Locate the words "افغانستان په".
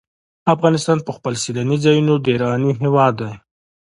0.53-1.11